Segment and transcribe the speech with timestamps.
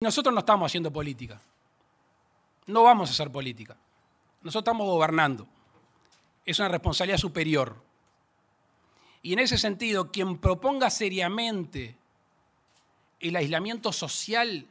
[0.00, 1.40] Nosotros no estamos haciendo política.
[2.66, 3.76] No vamos a hacer política.
[4.42, 5.46] Nosotros estamos gobernando.
[6.44, 7.76] Es una responsabilidad superior.
[9.22, 11.96] Y en ese sentido, quien proponga seriamente
[13.18, 14.66] el aislamiento social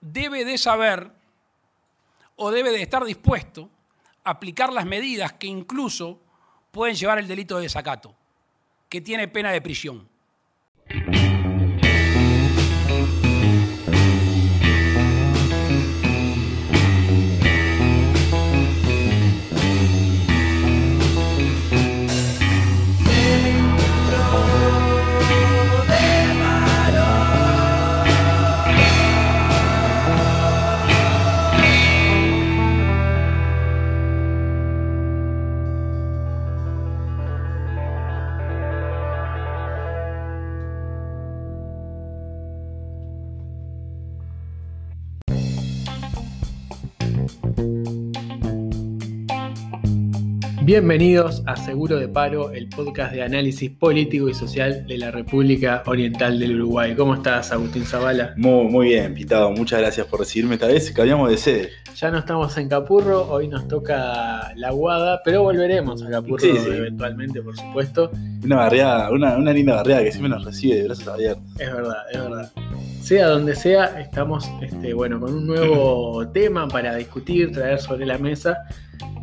[0.00, 1.12] debe de saber
[2.36, 3.68] o debe de estar dispuesto
[4.24, 6.18] a aplicar las medidas que incluso
[6.70, 8.14] pueden llevar el delito de desacato,
[8.88, 10.08] que tiene pena de prisión.
[50.72, 55.82] Bienvenidos a Seguro de Paro, el podcast de análisis político y social de la República
[55.84, 56.94] Oriental del Uruguay.
[56.94, 58.34] ¿Cómo estás, Agustín Zavala?
[58.36, 59.50] Muy, muy bien, Pitado.
[59.50, 60.92] Muchas gracias por recibirme esta vez.
[60.92, 61.70] Cambiamos de sede.
[61.96, 66.52] Ya no estamos en Capurro, hoy nos toca La Guada, pero volveremos a Capurro Sí,
[66.52, 66.68] sí.
[66.70, 68.12] eventualmente, por supuesto.
[68.44, 71.42] Una barriada, una, una linda barriada que siempre nos recibe de brazos abiertos.
[71.58, 72.52] Es verdad, es verdad.
[73.02, 78.18] Sea donde sea, estamos este, bueno, con un nuevo tema para discutir, traer sobre la
[78.18, 78.56] mesa.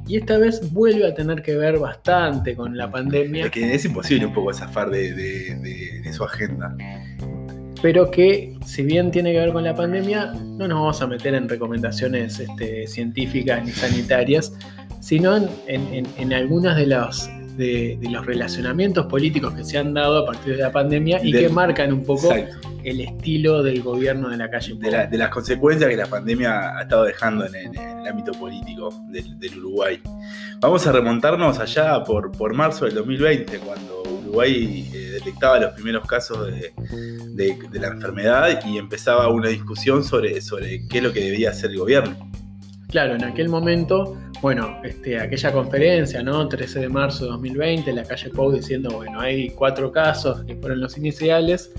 [0.07, 3.45] Y esta vez vuelve a tener que ver bastante con la pandemia.
[3.45, 6.75] Es que es imposible un poco zafar de, de- de- de su agenda.
[7.81, 11.35] pero que si bien tiene que ver con la pandemia, no nos vamos a meter
[11.35, 14.51] en recomendaciones este, científicas ni sanitarias,
[14.99, 19.77] sino en, en- en- en algunos de los, de, de los relacionamientos políticos que se
[19.77, 22.69] han dado a partir de la pandemia y Del- que marcan un poco Exacto.
[22.83, 24.75] el estilo del gobierno de la calle.
[24.75, 28.07] De, la- de las consecuencias que la pandemia ha estado dejando en, en- en el
[28.07, 29.99] ámbito político del, del Uruguay.
[30.59, 36.05] Vamos a remontarnos allá por, por marzo del 2020, cuando Uruguay eh, detectaba los primeros
[36.07, 36.73] casos de,
[37.35, 41.49] de- de la enfermedad y empezaba una discusión sobre, sobre qué es lo que debía
[41.51, 42.15] hacer el gobierno.
[42.89, 46.47] Claro, en aquel momento, bueno, este, aquella conferencia, ¿no?
[46.47, 50.79] 13 de marzo de 2020, la calle Pou diciendo, bueno, hay cuatro casos que fueron
[50.79, 51.71] los iniciales.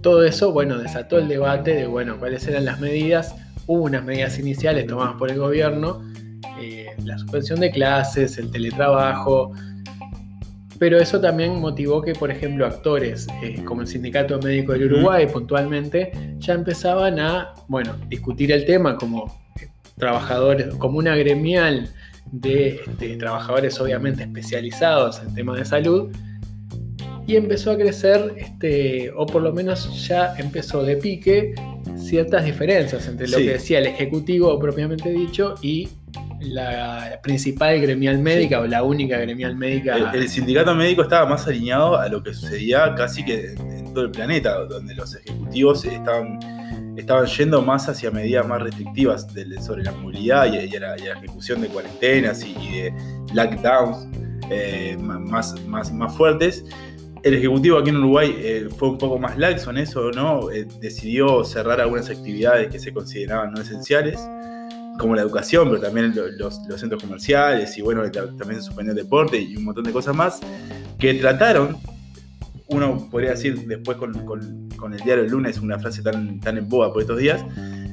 [0.00, 3.34] Todo eso, bueno, desató el debate de, bueno, cuáles eran las medidas.
[3.66, 6.02] Hubo unas medidas iniciales tomadas por el gobierno,
[6.60, 9.52] eh, la suspensión de clases, el teletrabajo,
[10.80, 15.26] pero eso también motivó que, por ejemplo, actores eh, como el Sindicato Médico del Uruguay,
[15.26, 19.49] puntualmente, ya empezaban a, bueno, discutir el tema como
[20.00, 21.88] trabajadores, como una gremial
[22.32, 22.80] de
[23.18, 26.10] trabajadores obviamente especializados en temas de salud,
[27.26, 31.54] y empezó a crecer, este, o por lo menos ya empezó de pique,
[31.96, 33.44] ciertas diferencias entre lo Sí.
[33.44, 35.88] que decía el Ejecutivo propiamente dicho y
[36.40, 39.96] la principal gremial médica o la única gremial médica.
[39.96, 43.94] El, el sindicato médico estaba más alineado a lo que sucedía casi que en, en
[43.94, 46.40] todo el planeta, donde los ejecutivos estaban,
[46.96, 51.02] estaban yendo más hacia medidas más restrictivas del- sobre la movilidad y, y la, y
[51.04, 52.92] la ejecución de cuarentenas y, y de
[53.34, 54.06] lockdowns
[54.50, 56.64] eh, más, más, más fuertes.
[57.22, 60.50] El ejecutivo aquí en Uruguay eh, fue un poco más laxo en eso, ¿no?
[60.50, 64.18] Eh, decidió cerrar algunas actividades que se consideraban no esenciales
[64.98, 68.92] como la educación, pero también lo- los, los centros comerciales y bueno, ta- también suspendió
[68.92, 70.40] el deporte y un montón de cosas más
[70.98, 71.76] que trataron,
[72.70, 76.56] uno podría decir después con, con- con el diario El lunes una frase tan, tan
[76.56, 77.44] en boga por estos días,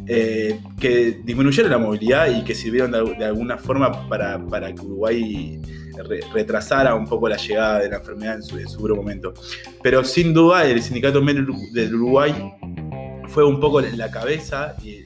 [0.08, 4.82] eh, que disminuyeron la movilidad y que sirvieron de, de alguna forma para, para que
[4.82, 5.60] Uruguay
[6.08, 9.34] re- retrasara un poco la llegada de la enfermedad en su, en su momento.
[9.84, 12.34] Pero sin duda el sindicato médico del Uruguay
[13.28, 15.04] fue un poco la cabeza y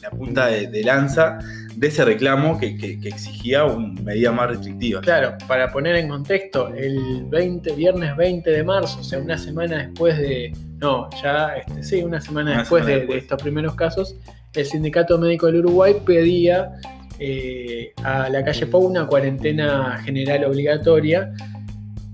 [0.00, 1.38] la punta de, de lanza
[1.80, 5.02] de ese reclamo que, que- que exigía un, medidas más restrictivas.
[5.02, 9.78] Claro, para poner en contexto, el 20, viernes 20 de marzo, o sea, una semana
[9.86, 10.52] después de.
[10.78, 13.14] No, ya, este, sí, una semana Una después, semana de, después.
[13.16, 14.16] de estos primeros casos,
[14.54, 16.70] el Sindicato Médico del Uruguay pedía
[17.18, 21.32] eh, a la calle Pau una cuarentena general obligatoria,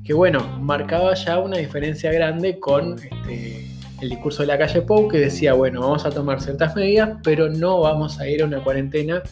[0.04, 3.66] que bueno, marcaba ya una diferencia grande con este,
[4.00, 7.48] el discurso de la calle Pou, que decía, bueno, vamos a tomar ciertas medidas, pero
[7.48, 9.22] no vamos a ir a una cuarentena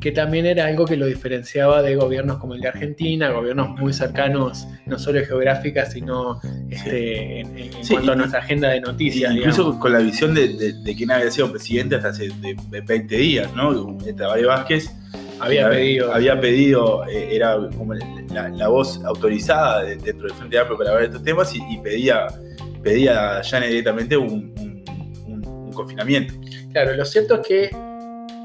[0.00, 3.92] que también era algo que lo diferenciaba de gobiernos como el de Argentina, gobiernos muy
[3.94, 6.40] cercanos, no solo geográficas, sino
[6.70, 9.32] este, en, en Sí, cuanto a nuestra agenda de noticias.
[9.34, 9.80] incluso digamos.
[9.80, 13.16] con la visión de, de, de quien había sido presidente hasta hace de- de 20
[13.16, 13.96] días, ¿no?
[14.16, 14.90] Tabaré Vázquez
[15.40, 16.12] había pedido.
[16.14, 20.90] había pedido, eh, era como la, la voz autorizada de- dentro del Frente Amplio para
[20.90, 22.26] hablar de estos temas y, y pedía,
[22.84, 24.52] pedía ya directamente un,
[25.74, 26.34] confinamiento.
[26.72, 27.70] Claro, lo cierto es que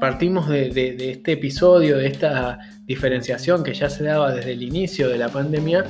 [0.00, 5.18] partimos de, este episodio, de esta diferenciación que ya se daba desde el inicio de
[5.18, 5.84] la pandemia,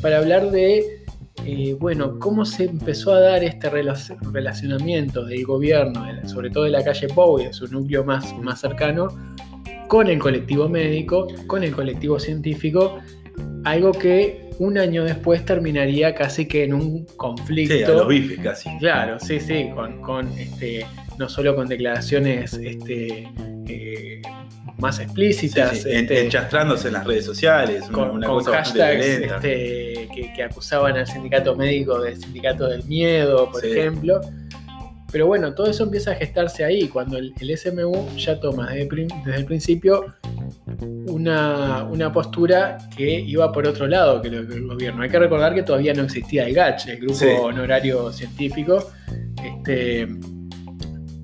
[0.00, 1.04] para hablar de,
[1.46, 6.70] eh, bueno, cómo se empezó a dar este relac- relacionamiento del gobierno, sobre todo de
[6.70, 9.06] la calle de su núcleo más, más cercano,
[9.86, 12.98] con el colectivo médico, con el colectivo científico,
[13.62, 17.74] algo que un año después terminaría casi que en un conflicto.
[17.74, 18.68] Sí, a los bifes casi.
[18.78, 20.86] Claro, sí, sí, con, con, este,
[21.18, 23.28] no solo con declaraciones este,
[23.68, 24.22] eh,
[24.78, 30.08] más explícitas, sí, este, enchastrándose en las redes sociales, con, una con cosa hashtags este,
[30.14, 33.70] que, que acusaban al sindicato médico de sindicato del miedo, por Sí.
[33.70, 34.20] ejemplo.
[35.12, 39.06] Pero bueno, todo eso empieza a gestarse ahí, cuando el, el SMU ya toma desde,
[39.36, 40.06] el principio
[41.06, 45.02] una, una postura que iba por otro lado que el gobierno.
[45.02, 47.26] Hay que recordar que todavía no existía el GACH, el Grupo Sí.
[47.26, 48.90] Honorario Científico,
[49.44, 50.08] este,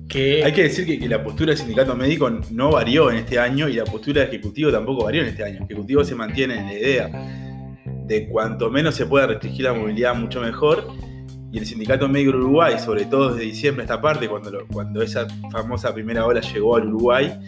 [0.07, 0.43] que...
[0.43, 3.67] Hay que decir que, que la postura del sindicato médico no varió en este año
[3.67, 5.57] y la postura del Ejecutivo tampoco varió en este año.
[5.57, 7.09] El Ejecutivo se mantiene en la idea
[8.09, 10.87] de cuanto menos se pueda restringir la movilidad, mucho mejor.
[11.51, 15.01] Y el Sindicato Médico del Uruguay, sobre todo desde diciembre esta parte, cuando, lo- cuando
[15.01, 17.39] esa famosa primera ola llegó al Uruguay,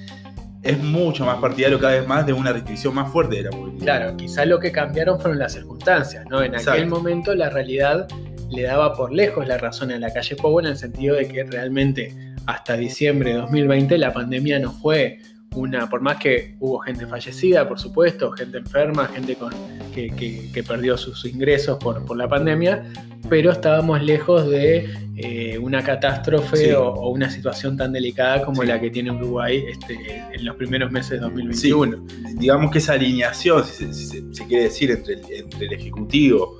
[0.63, 3.83] es mucho más partidario cada vez más de una restricción más fuerte de la movilidad.
[3.83, 6.41] Claro, quizá lo que cambiaron fueron las circunstancias, ¿no?
[6.43, 8.07] En aquel momento la realidad
[8.49, 11.43] le daba por lejos la razón a la calle Pou en el sentido de que
[11.43, 12.15] realmente
[12.47, 15.19] hasta diciembre de 2020 la pandemia no fue
[15.55, 19.51] una, por más que hubo gente fallecida, por supuesto, gente enferma, gente con,
[19.93, 22.85] que, que- que perdió sus ingresos por, por la pandemia,
[23.29, 26.71] pero estábamos lejos de eh, una catástrofe Sí.
[26.71, 28.67] o, o una situación tan delicada como Sí.
[28.69, 32.05] la que tiene Uruguay este, en los primeros meses de 2021.
[32.37, 35.73] digamos que esa alineación, si se, si se- se quiere decir, entre el, entre el
[35.73, 36.59] Ejecutivo,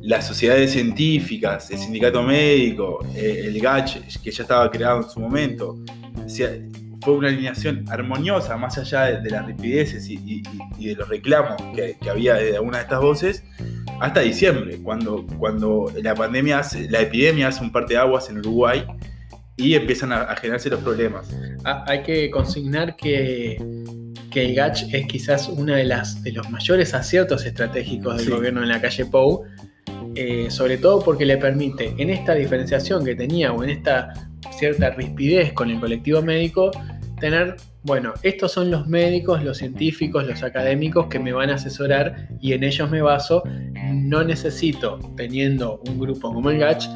[0.00, 5.20] las sociedades científicas, el sindicato médico, eh, el GACH, que ya estaba creado en su
[5.20, 5.78] momento,
[6.24, 6.50] o sea,
[7.06, 10.42] fue una alineación armoniosa, más allá de, de las ripideces y, y-
[10.76, 13.44] y de los reclamos que, que había de algunas de estas voces,
[14.00, 18.38] hasta diciembre, cuando, cuando la pandemia, hace- la epidemia hace un parte de aguas en
[18.38, 18.84] Uruguay
[19.56, 21.30] y empiezan a, a generarse los problemas.
[21.64, 23.56] Ah, hay que consignar que,
[24.32, 28.32] que el GACH es quizás uno de, las, de los mayores aciertos estratégicos del Sí.
[28.32, 29.44] gobierno en la calle Pou,
[30.16, 34.12] eh, sobre todo porque le permite, en esta diferenciación que tenía o en esta
[34.58, 36.70] cierta rispidez con el colectivo médico,
[37.20, 42.28] tener, bueno, estos son los médicos, los científicos, los académicos que me van a asesorar
[42.40, 43.42] y en ellos me baso.
[43.92, 46.86] No necesito, teniendo un grupo como el GACH,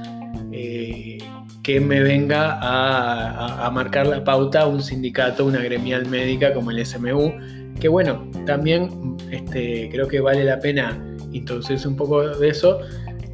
[0.52, 1.18] eh,
[1.62, 6.84] que me venga a, a- marcar la pauta un sindicato, una gremial médica como el
[6.84, 7.32] SMU,
[7.78, 10.98] que bueno, también este, creo que vale la pena
[11.32, 12.80] introducirse un poco de eso.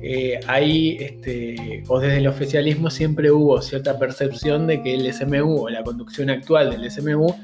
[0.03, 5.63] Eh, hay, este, o desde el oficialismo siempre hubo cierta percepción de que el SMU
[5.65, 7.35] o la conducción actual del SMU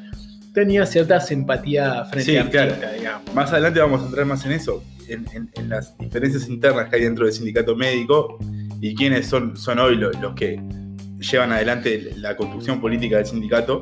[0.52, 2.75] tenía cierta simpatía frente Sí, a claro.
[2.99, 3.34] Digamos.
[3.34, 6.96] Más adelante vamos a entrar más en eso, en, en- en las diferencias internas que
[6.96, 8.38] hay dentro del sindicato médico
[8.81, 10.60] y quiénes son, son hoy lo- los, que
[11.20, 13.81] llevan adelante la construcción política del sindicato.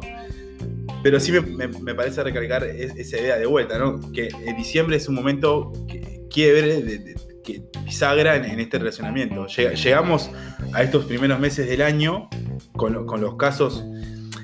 [1.02, 4.00] Pero sí me, me- me parece recalcar es- esa idea de vuelta, ¿no?
[4.12, 9.46] Que diciembre es un momento que- quiebre, de, de- que bisagra en, en este relacionamiento.
[9.46, 10.30] Llega- llegamos
[10.72, 12.28] a estos primeros meses del año
[12.72, 13.84] con, lo- con los casos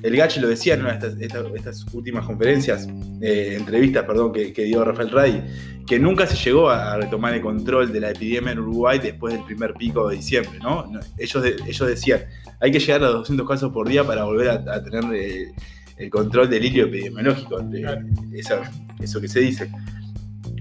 [0.02, 2.86] el Gachi lo decía en una de estas, esta- estas últimas conferencias,
[3.20, 5.42] eh, entrevistas, perdón, que, que dio Rafael Ray,
[5.86, 9.34] que nunca se llegó a, a retomar el control de la epidemia en Uruguay después
[9.34, 10.84] del primer pico de diciembre, ¿no?
[11.18, 12.20] Ellos, de- ellos decían,
[12.60, 15.52] hay que llegar a los 200 casos por día para volver a, a tener eh,
[15.96, 19.70] el control del hilo epidemiológico, de- esa- eso que se dice.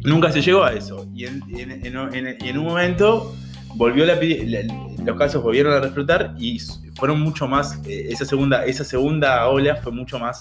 [0.05, 1.05] Nunca se llegó a eso.
[1.13, 3.35] Y en, un momento
[3.75, 6.59] volvió la, la- los casos volvieron a reflotar y
[6.95, 10.39] fueron mucho más, eh, esa, segunda, esa segunda ola fue mucho más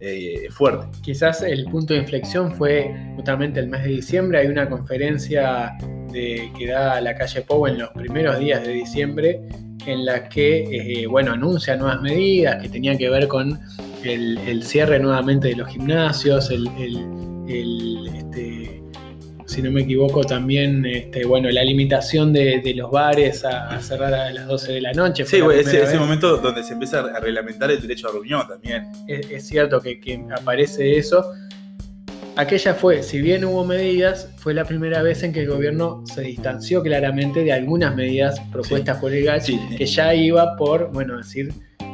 [0.00, 0.86] eh, fuerte.
[1.02, 4.38] Quizás el punto de inflexión fue justamente el mes de diciembre.
[4.38, 5.76] Hay una conferencia
[6.12, 9.40] que da la calle Pou en los primeros días de diciembre
[9.86, 13.58] en la que, eh, bueno, anuncia nuevas medidas que tenían que ver con
[14.02, 16.66] el, cierre nuevamente de los gimnasios, el,
[17.48, 18.82] este,
[19.46, 23.80] si no me equivoco, también, este, bueno, la limitación de, de los bares a, a
[23.80, 25.24] cerrar a las 12 de la noche.
[25.24, 28.84] Sí, la ese, ese momento donde se empieza a reglamentar el derecho a reunión también.
[29.08, 31.24] es, es cierto que, que aparece eso.
[32.38, 36.20] Aquella fue, si bien hubo medidas, fue la primera vez en que el gobierno se
[36.20, 39.58] distanció claramente de algunas medidas propuestas por el GACH, Sí.
[39.78, 41.50] que ya iba por, bueno, decir,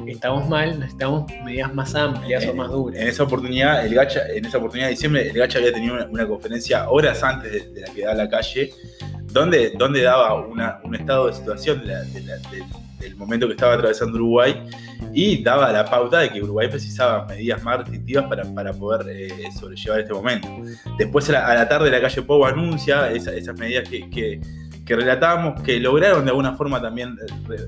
[0.07, 3.03] estamos mal, necesitamos medidas más amplias o En- más En duras.
[3.03, 6.27] esa oportunidad, el Gacha, en esa oportunidad de diciembre, el Gacha había tenido una, una
[6.27, 8.71] conferencia horas antes de, de la que da la calle,
[9.25, 12.65] donde, donde daba una- un estado de situación de la, de la- de-
[13.01, 14.63] del momento que estaba atravesando Uruguay
[15.13, 19.29] y daba la pauta de que Uruguay precisaba medidas más restrictivas para, para poder eh,
[19.59, 20.49] sobrellevar este momento.
[20.99, 24.41] Después a la, tarde la calle Pou anuncia esas medidas que, que,
[24.87, 27.17] que, relatamos, que lograron de alguna forma también
[27.51, 27.67] eh,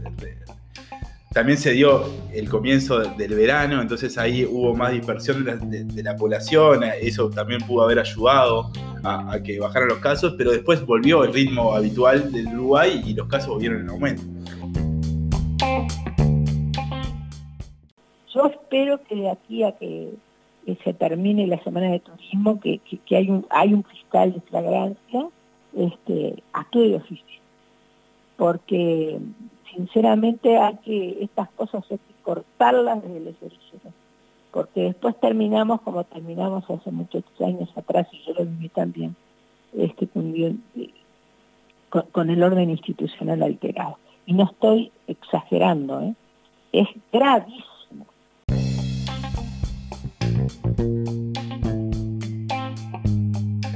[1.34, 6.84] también se dio el comienzo del verano, entonces ahí hubo más dispersión de la, población,
[7.02, 8.70] eso también pudo haber ayudado
[9.02, 13.26] a, que bajaran los casos, pero después volvió el ritmo habitual del Uruguay y los
[13.26, 14.22] casos volvieron en aumento.
[18.32, 20.10] Yo espero que de aquí a que,
[20.84, 25.28] se termine la semana de turismo, que, hay, un, fiscal de flagrancia,
[25.76, 27.40] este, actúe de oficio.
[28.36, 29.18] Porque
[29.74, 33.94] sinceramente hay que, estas cosas hay que cortarlas desde los orígenes,
[34.52, 39.16] porque después terminamos como terminamos hace muchos años atrás, y yo lo viví también,
[39.76, 40.08] este,
[42.12, 43.98] con, el orden institucional alterado.
[44.26, 46.14] Y no estoy exagerando, ¿eh?
[46.72, 48.06] es gravísimo.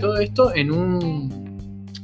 [0.01, 1.28] Todo esto en un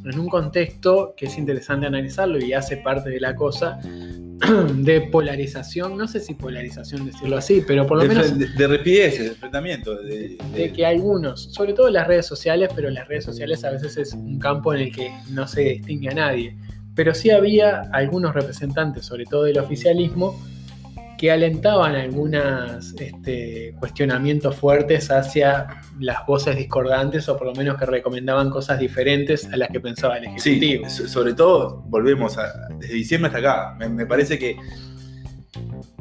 [0.05, 3.79] en un contexto que es interesante analizarlo y hace parte de la cosa
[4.75, 8.39] de polarización, no sé si polarización decirlo así, pero por lo menos...
[8.39, 9.95] De, rapidez, de enfrentamiento.
[10.03, 13.97] De, de, que algunos, sobre todo las redes sociales, pero las redes sociales a veces
[13.97, 16.57] es un campo en el que no se distingue a nadie,
[16.95, 20.39] pero sí había algunos representantes, sobre todo del oficialismo,
[21.25, 27.87] que alentaban algunos este, cuestionamientos fuertes hacia las voces discordantes o por lo menos que
[27.87, 30.87] recomendaban cosas diferentes a las que pensaba el Ejecutivo.
[30.87, 33.89] Sí, sobre todo, volvemos a, desde diciembre hasta acá.
[33.89, 34.59] Me, parece que,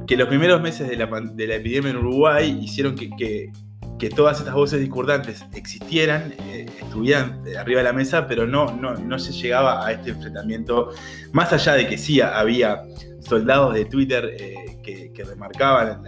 [0.06, 4.40] que los primeros meses de la, de la epidemia en Uruguay hicieron que, que, todas
[4.40, 9.32] estas voces discordantes existieran, eh, estuvieran arriba de la mesa, pero no, no, no se
[9.32, 10.90] llegaba a este enfrentamiento,
[11.32, 12.84] más allá de que sí había
[13.22, 14.73] soldados de Twitter eh,
[15.14, 16.02] que, remarcaban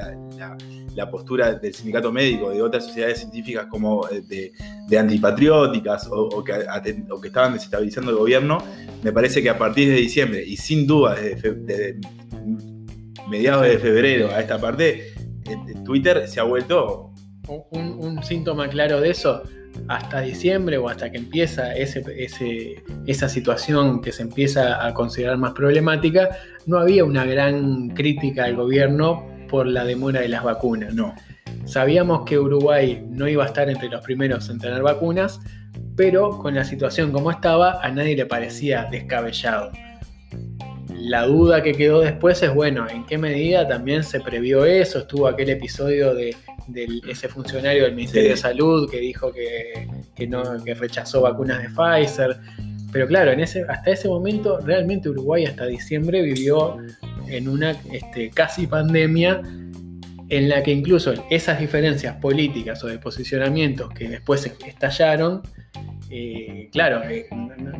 [0.95, 4.51] la, postura del sindicato médico, de otras sociedades científicas como eh,
[4.87, 6.65] de, antipatrióticas o, que,
[7.27, 8.57] estaban desestabilizando el gobierno,
[9.03, 11.99] me parece que a partir de diciembre y sin duda desde,
[13.29, 15.09] mediados de febrero a esta parte,
[15.45, 17.11] eh, Twitter se ha vuelto...
[17.71, 19.43] un síntoma claro de eso
[19.87, 25.53] hasta diciembre o hasta que empieza ese, esa situación que se empieza a considerar más
[25.53, 26.29] problemática,
[26.65, 30.93] no había una gran crítica al gobierno por la demora de las vacunas.
[30.93, 31.13] No.
[31.65, 35.39] Sabíamos que Uruguay no iba a estar entre los primeros en tener vacunas,
[35.95, 39.71] pero con la situación como estaba, a nadie le parecía descabellado.
[41.07, 44.99] La duda que quedó después es, bueno, ¿en qué medida también se previó eso?
[44.99, 46.35] Estuvo aquel episodio de
[46.67, 52.37] de ese funcionario del Ministerio de Salud que dijo que, no, rechazó vacunas de Pfizer.
[52.91, 56.77] Pero claro, en ese, hasta ese momento realmente Uruguay hasta diciembre vivió
[57.27, 59.41] en una este, casi pandemia
[60.29, 65.41] en la que incluso esas diferencias políticas o de posicionamientos que después estallaron,
[66.09, 67.27] eh, claro, eh,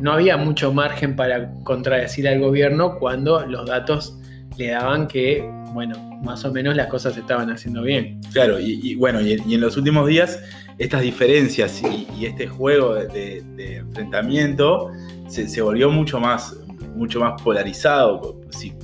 [0.00, 4.18] no había mucho margen para contradecir al gobierno cuando los datos
[4.56, 8.20] le daban que, bueno, más o menos las cosas se estaban haciendo bien.
[8.32, 10.42] Claro, y, bueno, y, en los últimos días
[10.78, 13.42] estas diferencias y, este juego de,
[13.78, 14.90] enfrentamiento
[15.28, 16.56] se, volvió mucho más,
[16.94, 18.74] mucho más polarizado, si,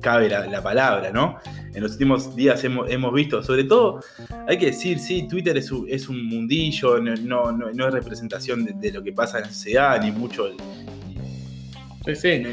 [0.00, 1.38] cabe la, palabra, ¿no?
[1.72, 4.00] En los últimos días hemos, visto, sobre todo,
[4.48, 8.92] hay que decir, sí, Twitter es un, es un mundillo, no, no, es representación de,
[8.92, 10.48] lo que pasa en la sociedad, ni mucho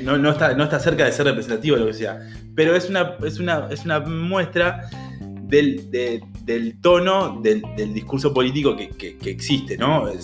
[0.03, 2.19] no, no, está, no está cerca de ser representativo, lo que sea.
[2.55, 4.89] Pero es una, es una, es una muestra
[5.47, 5.89] del,
[6.43, 7.61] del tono del,
[7.93, 10.09] discurso político que, existe, ¿no?
[10.09, 10.17] Eh,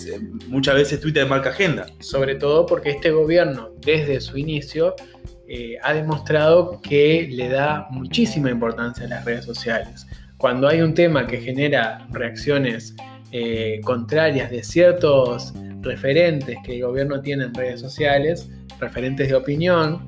[0.48, 1.86] muchas veces Twitter marca agenda.
[2.00, 4.94] Sobre todo porque este gobierno, desde su inicio,
[5.48, 10.06] eh, ha demostrado que le da muchísima importancia a las redes sociales.
[10.38, 12.94] Cuando hay un tema que genera reacciones
[13.32, 18.48] eh, contrarias de ciertos referentes que el gobierno tiene en redes sociales,
[18.78, 20.06] referentes de opinión,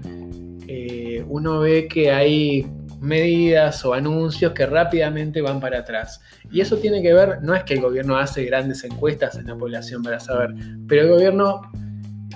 [0.69, 2.67] eh, uno ve que hay
[3.01, 6.21] medidas o anuncios que rápidamente van para atrás.
[6.51, 9.57] Y eso tiene que ver, no es que el gobierno hace grandes encuestas en la
[9.57, 10.55] población para saber,
[10.89, 11.63] pero el gobierno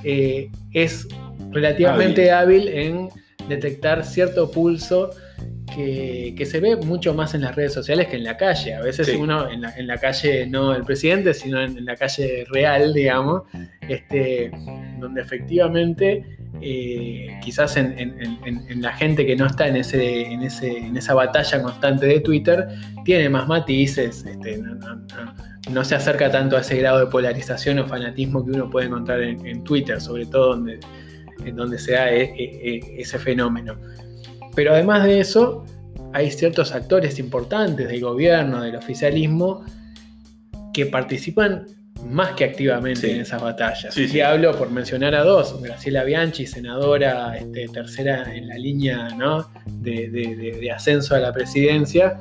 [0.04, 1.09] eh, es
[1.52, 2.69] relativamente hábil.
[2.69, 3.09] en
[3.49, 5.11] detectar cierto pulso
[5.75, 8.75] que, se ve mucho más en las redes sociales que en la calle.
[8.75, 13.42] A veces uno en la, calle, no el presidente, sino en, la calle real, digamos,
[13.88, 14.50] este,
[14.99, 20.97] donde efectivamente eh, quizás en, la gente que no está en, ese, en, ese, en
[20.97, 22.66] esa batalla constante de Twitter,
[23.04, 24.61] tiene más matices, este,
[25.71, 29.23] no, se acerca tanto a ese grado de polarización o fanatismo que uno puede encontrar
[29.23, 30.80] en, Twitter, sobre todo donde,
[31.44, 33.76] en donde se da e, e, e, ese fenómeno.
[34.54, 35.64] Pero además de eso,
[36.12, 39.64] hay ciertos actores importantes del gobierno, del oficialismo,
[40.73, 41.66] que participan
[42.09, 43.11] más que activamente Sí.
[43.11, 43.92] en esas batallas.
[43.92, 44.20] Sí, y sí.
[44.20, 49.49] hablo por mencionar a dos, Graciela Bianchi, senadora este, tercera en la línea ¿no?
[49.66, 52.18] de, de- de- de ascenso a la presidencia,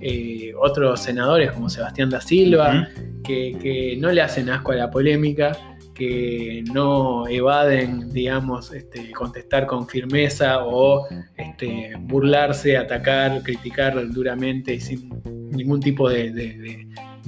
[0.00, 2.88] eh, otros senadores como Sebastián da Silva,
[3.24, 5.56] que no le hacen asco a la polémica,
[5.98, 14.80] que no evaden, digamos, este, contestar con firmeza o este, burlarse, atacar, criticar duramente y
[14.80, 15.10] sin
[15.50, 16.86] ningún tipo de,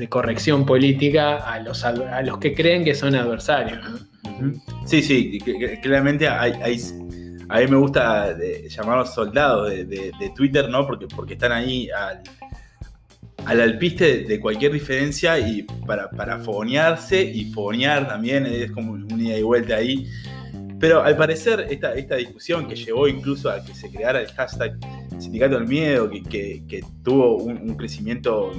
[0.08, 3.84] corrección política a los, a los que creen que son adversarios.
[4.86, 5.38] Sí, sí,
[5.82, 6.52] claramente hay,
[7.48, 10.86] a mí me gusta de- llamarlos soldados de Twitter, ¿no?
[10.86, 12.22] Porque, porque están ahí al,
[13.46, 18.92] al alpiste de, de cualquier diferencia y para, para fogonearse y fogonear también, es como
[18.92, 20.06] un ida y vuelta ahí.
[20.78, 24.78] Pero al parecer esta, esta discusión que llevó incluso a que se creara el hashtag
[25.18, 28.50] Sindicato del Miedo, que, que- que tuvo un, un crecimiento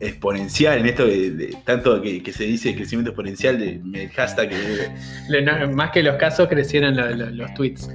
[0.00, 4.48] exponencial en esto de, de- tanto que, que se dice crecimiento exponencial de- del hashtag
[4.52, 4.88] eh,
[5.28, 7.88] Le- no- más que los casos crecieron lo- lo- los tweets.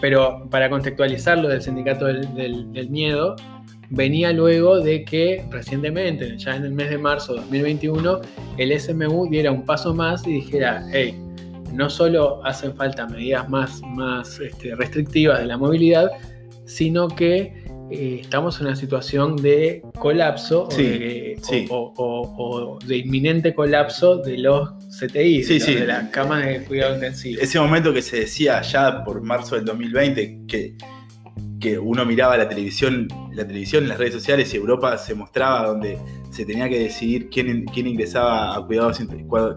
[0.00, 3.36] Pero para contextualizar lo del sindicato del, del- del miedo,
[3.90, 8.20] venía luego de que recientemente, ya en el mes de marzo de 2021,
[8.58, 11.14] el SMU diera un paso más y dijera, hey,
[11.72, 16.10] no solo hacen falta medidas más, más este, restrictivas de la movilidad,
[16.64, 21.66] sino que eh, estamos en una situación de colapso Sí, o, de, sí.
[21.70, 22.34] o- o-
[22.74, 25.74] o de inminente colapso de los CTI, Sí, de, sí.
[25.74, 27.40] de las camas de cuidado intensivo.
[27.40, 30.74] ese momento que se decía ya por marzo del 2020 que,
[31.74, 35.98] uno miraba la televisión, la televisión las redes sociales y Europa se mostraba donde
[36.30, 39.00] se tenía que decidir quién, quién ingresaba a cuidados,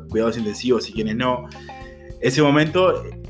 [0.09, 1.47] cuidados intensivos y quiénes no.
[2.19, 3.21] Ese momento eh,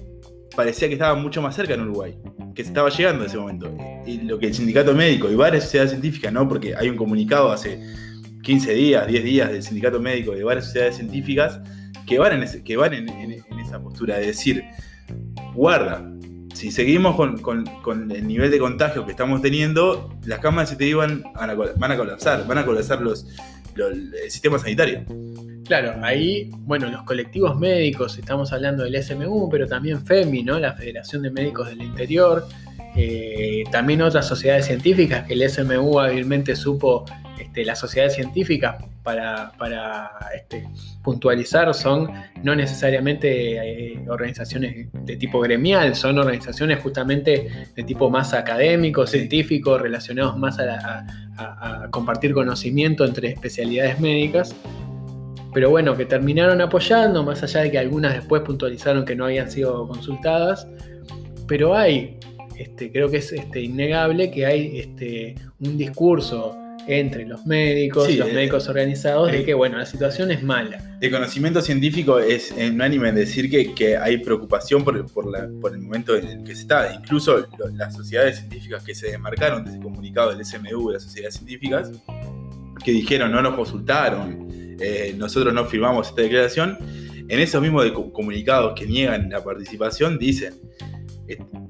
[0.55, 2.17] parecía que estaba mucho más cerca en Uruguay,
[2.55, 3.71] que se estaba llegando a ese momento.
[4.05, 6.47] Y lo que el sindicato médico y varias sociedades científicas, ¿no?
[6.47, 7.79] porque hay un comunicado hace
[8.43, 11.59] 15 días, 10 días del sindicato médico y de varias sociedades científicas
[12.07, 14.63] que van en, que van en esa postura de decir,
[15.53, 16.09] guarda,
[16.59, 20.93] si seguimos con, con- el nivel de contagio que estamos teniendo, las camas de CTI
[20.93, 23.25] van a, van a colapsar, van a colapsar los,
[23.75, 25.05] los- el sistema sanitario.
[25.65, 30.59] Claro, ahí, bueno, los colectivos médicos, estamos hablando del SMU, pero también FEMI, ¿no?
[30.59, 32.45] La Federación de Médicos del Interior,
[32.95, 37.05] eh, también otras sociedades científicas que el SMU hábilmente supo,
[37.39, 40.67] este, las sociedades científicas para, para, este,
[41.03, 42.11] puntualizar son
[42.43, 49.79] no necesariamente eh, organizaciones de tipo gremial, son organizaciones justamente de tipo más académico, científico,
[49.79, 54.55] relacionados más a, la- a- a- compartir conocimiento entre especialidades médicas
[55.51, 59.49] pero bueno, que terminaron apoyando, más allá de que algunas después puntualizaron que no habían
[59.49, 60.67] sido consultadas,
[61.47, 62.19] pero hay,
[62.55, 66.55] este, creo que es este, innegable que hay este, un discurso
[66.89, 70.41] entre los médicos, Sí, los eh, médicos organizados, eh, de que bueno, la situación es
[70.43, 70.97] mala.
[70.99, 75.73] El conocimiento científico es unánime en decir que, que hay preocupación por, por la- por
[75.73, 76.93] el momento en el que se está.
[76.93, 81.35] Incluso lo- las sociedades científicas que se desmarcaron de ese comunicado del SMU las sociedades
[81.35, 81.91] científicas,
[82.83, 84.47] que dijeron no nos consultaron,
[84.79, 86.77] eh, nosotros no firmamos esta declaración,
[87.27, 90.98] en esos mismos de- comunicados que niegan la participación dicen, eh,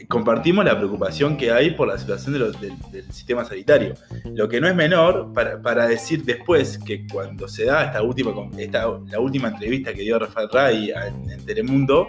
[0.08, 3.94] compartimos la preocupación que hay por la situación de del, del sistema sanitario.
[4.34, 8.32] Lo que no es menor para, para decir después que cuando se da esta última,
[8.58, 10.92] esta, la última entrevista que dio Rafael Ray
[11.30, 12.08] en Telemundo,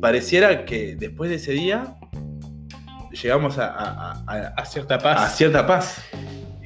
[0.00, 1.96] pareciera que después de ese día
[3.22, 5.20] llegamos a, a- a- A cierta paz.
[5.20, 6.02] a cierta paz.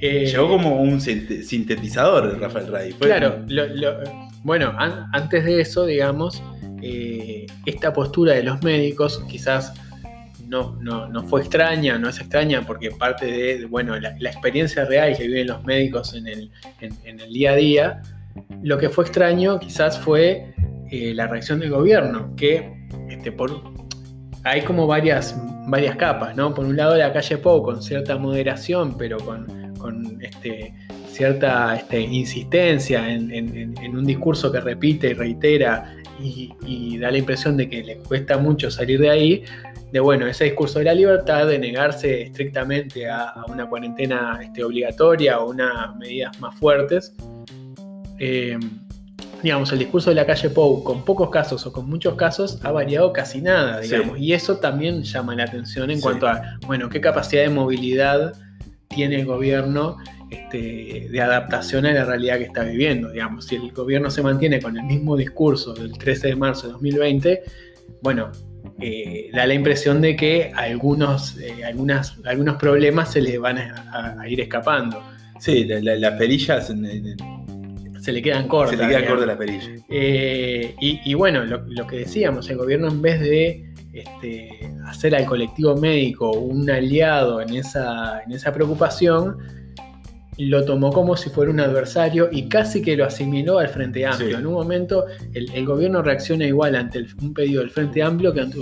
[0.03, 2.93] Eh, Llegó como un sinte- sintetizador Rafael Ray.
[2.93, 3.99] Fue- Claro, lo- lo-
[4.43, 6.43] bueno, an- antes de eso, digamos,
[6.83, 9.73] eh, esta postura de los médicos quizás
[10.49, 15.17] no, no, no fue extraña, no es extraña porque parte de, bueno, la, experiencia real
[15.17, 18.03] que viven los médicos en el, en- el día a día.
[18.63, 20.53] Lo que fue extraño quizás fue
[20.91, 22.73] eh, la reacción del gobierno, que
[23.09, 23.63] este, por,
[24.43, 25.37] hay como varias,
[25.69, 26.53] varias capas, ¿no?
[26.55, 30.75] Por un lado la calle Pou con cierta moderación, pero con, con este,
[31.09, 36.99] cierta este, insistencia en, en- en- en un discurso que repite y reitera y, y
[36.99, 39.45] da la impresión de que le cuesta mucho salir de ahí,
[39.93, 44.63] de bueno, ese discurso de la libertad, de negarse estrictamente a, a una cuarentena este,
[44.63, 47.15] obligatoria o unas medidas más fuertes.
[48.19, 48.59] Eh,
[49.43, 52.71] digamos, el discurso de la calle Pou, con pocos casos o con muchos casos, ha
[52.71, 53.95] variado casi nada, Sí.
[53.95, 54.19] digamos.
[54.19, 56.03] Y eso también llama la atención en Sí.
[56.03, 58.35] cuanto a, bueno, qué capacidad de movilidad
[58.89, 59.97] tiene el gobierno
[60.31, 63.11] este, de adaptación a la realidad que está viviendo.
[63.11, 66.73] Digamos, si el gobierno se mantiene con el mismo discurso del 13 de marzo de
[66.75, 67.43] 2020,
[68.01, 68.31] bueno,
[68.81, 74.29] eh, da la impresión de que algunos, eh, algunas, algunos problemas se les van a,
[74.29, 75.03] ir escapando.
[75.39, 76.73] Sí, las perillas
[78.01, 78.79] se le quedan cortas.
[78.79, 79.83] Se le quedan cortas las perillas.
[79.89, 84.49] Eh, y, bueno, lo, que decíamos, el gobierno en vez de este,
[84.87, 89.39] hacer al colectivo médico un aliado en esa, en esa preocupación,
[90.47, 94.39] lo tomó como si fuera un adversario y casi que lo asimiló al Frente Amplio.
[94.39, 98.59] En un momento el, gobierno reacciona igual ante un pedido del Frente Amplio que ante,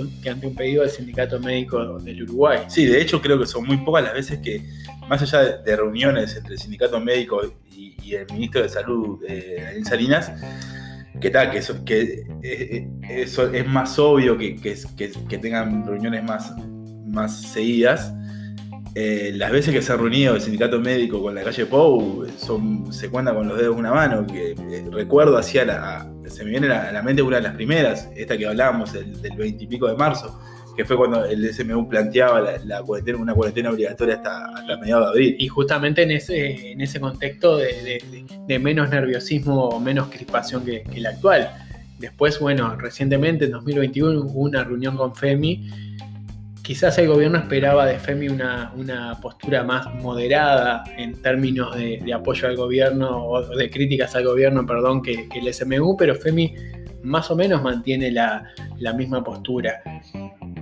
[0.46, 2.60] un pedido del Sindicato Médico del Uruguay.
[2.68, 4.62] Sí, de hecho creo que son muy pocas las veces que,
[5.08, 10.32] más allá de, reuniones entre el Sindicato Médico y, el Ministro de Salud, eh, Salinas,
[11.20, 16.50] que tal, que, eso, que eh, eso es más obvio que, que, tengan reuniones más,
[17.06, 18.14] más seguidas
[19.00, 22.26] eh, las veces que se ha reunido el sindicato médico con la calle Pou
[22.90, 26.66] se cuenta con los dedos de una mano, que eh, recuerdo hacia se me viene
[26.66, 29.86] a la mente una de las primeras, esta que hablábamos el, del 20 y pico
[29.86, 30.40] de marzo,
[30.76, 35.10] que fue cuando el SMU planteaba la, cuarentena, una cuarentena obligatoria hasta, hasta mediados de
[35.10, 35.36] abril.
[35.38, 40.98] Y justamente en ese, en ese contexto de, menos nerviosismo o menos crispación que, que
[40.98, 41.48] la actual.
[42.00, 45.88] Después, bueno, recientemente en 2021 hubo una reunión con FEMI
[46.68, 52.56] quizás el gobierno esperaba de FEMI una, postura más moderada en términos de, apoyo al
[52.56, 56.54] gobierno o de críticas al gobierno, perdón, que, el SMU, pero FEMI
[57.04, 58.44] más o menos mantiene la,
[58.94, 59.80] misma postura.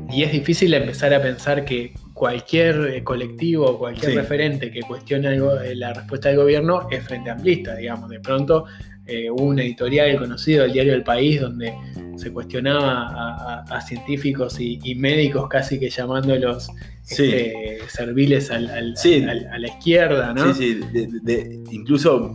[0.09, 5.75] Y es difícil empezar a pensar que cualquier colectivo, cualquier referente que cuestione algo, eh,
[5.75, 8.09] la respuesta del gobierno es frente amplista, digamos.
[8.11, 8.66] De pronto
[9.07, 11.75] eh, hubo un editorial conocido del diario El País donde
[12.16, 16.71] se cuestionaba a, científicos y, médicos casi que llamándolos
[17.09, 20.53] este, serviles a la izquierda, ¿no?
[20.55, 22.33] Sí, sí, incluso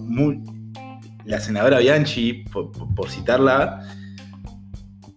[1.26, 3.88] la senadora Bianchi, por, citarla,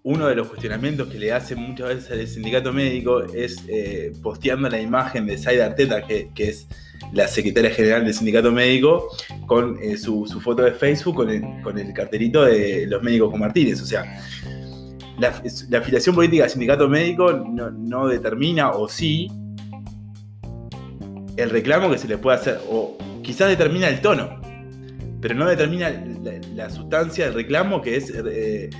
[0.02, 4.68] uno de los cuestionamientos que le hace muchas veces al sindicato médico es eh, posteando
[4.68, 6.66] la imagen de Saida Arteta, que, es
[7.12, 9.08] la secretaria general del sindicato médico,
[9.46, 13.40] con eh, su, foto de Facebook, con el, con el cartelito de los médicos con
[13.40, 13.80] Martínez.
[13.80, 14.04] O sea,
[15.18, 15.28] la,
[15.78, 19.28] afiliación política del sindicato médico no, determina, o sí,
[21.36, 24.40] el reclamo que se le puede hacer, o quizás determina el tono,
[25.20, 25.90] pero no determina
[26.54, 28.70] la, sustancia del reclamo que es eh,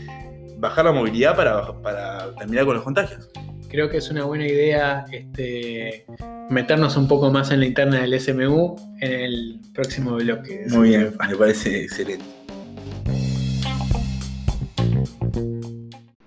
[0.59, 3.29] bajar la movilidad para, terminar con los contagios.
[3.69, 6.07] Creo que es una buena idea este,
[6.51, 10.67] meternos un poco más en la interna del SMU en el próximo bloque.
[10.69, 12.25] Muy bien, me parece excelente.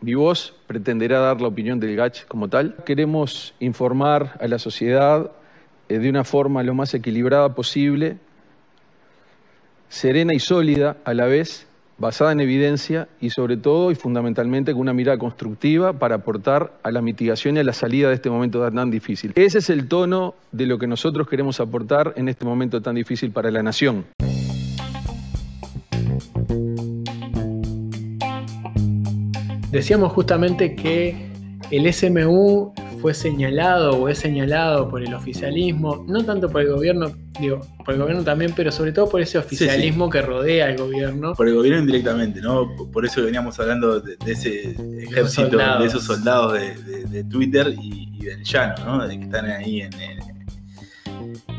[0.07, 2.77] Mi voz pretenderá dar la opinión del GACH como tal.
[2.85, 5.31] Queremos informar a la sociedad
[5.89, 8.17] eh, de una forma lo más equilibrada posible,
[9.89, 11.66] serena y sólida a la vez,
[11.97, 16.91] basada en evidencia y sobre todo y fundamentalmente con una mirada constructiva para aportar a
[16.91, 19.31] la mitigación y a la salida de este momento tan difícil.
[19.35, 23.31] Ese es el tono de lo que nosotros queremos aportar en este momento tan difícil
[23.31, 24.05] para la nación.
[29.71, 31.29] Decíamos justamente que
[31.71, 32.73] el SMU
[33.07, 37.93] fue señalado o es señalado por el oficialismo, no tanto por el gobierno, digo, por
[37.93, 41.33] el gobierno también, pero sobre todo por ese oficialismo que rodea al gobierno.
[41.33, 42.69] Por el gobierno indirectamente, ¿no?
[42.91, 48.75] Por eso veníamos hablando de, ese ejército, de esos soldados de, Twitter y, del llano,
[48.85, 49.07] ¿no?
[49.07, 49.91] De que están ahí en,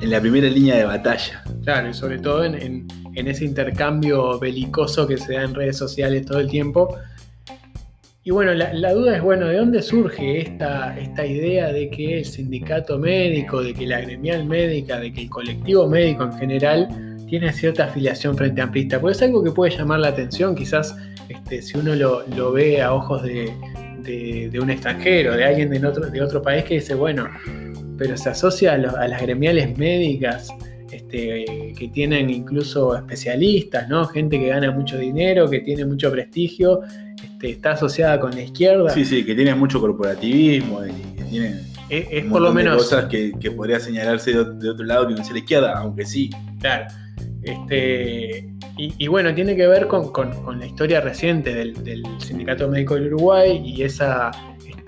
[0.03, 1.45] en, la primera línea de batalla.
[1.65, 6.27] Claro, y sobre todo en, en ese intercambio belicoso que se da en redes sociales
[6.27, 6.95] todo el tiempo
[8.29, 12.27] y bueno, la, duda es, bueno, ¿de dónde surge esta, esta idea de que el
[12.27, 16.89] sindicato médico, de que la gremial médica, de que el colectivo médico en general
[17.27, 19.01] tiene cierta afiliación frente a amplista?
[19.01, 20.95] Porque es algo que puede llamar la atención, quizás
[21.31, 23.51] este, si uno lo, ve a ojos de,
[24.61, 27.31] un extranjero, de alguien de otro, de otro país que dice, bueno,
[27.97, 30.51] pero se asocia a, las gremiales médicas
[30.93, 34.05] este, que tienen incluso especialistas, ¿no?
[34.05, 36.83] Gente que gana mucho dinero, que tiene mucho prestigio
[37.39, 38.91] este, está asociada con la izquierda.
[38.91, 43.33] Sí, sí, que tiene mucho corporativismo y que tiene es, por lo menos cosas que,
[43.57, 46.31] podría señalarse de, otro lado que no sea la izquierda, aunque sí.
[46.61, 46.87] Claro.
[47.43, 50.13] Este, y, bueno, tiene que ver con,
[50.59, 54.31] la historia reciente del, Sindicato Médico del Uruguay y esa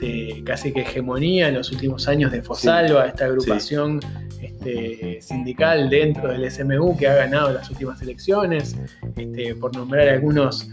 [0.01, 4.01] este, casi que hegemonía en los últimos años de Fosalva, esta agrupación
[4.41, 8.79] este, sindical dentro del SMU que ha ganado las últimas elecciones.
[9.15, 10.71] Este, por nombrar algunos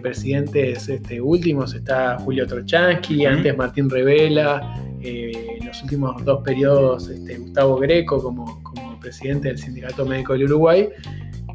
[0.00, 0.88] presidentes
[1.20, 8.20] últimos, está Julio Trochansky, antes Martín Revela, eh, en los últimos dos periodos Gustavo Greco
[8.20, 10.88] como, como presidente del Sindicato Médico del Uruguay.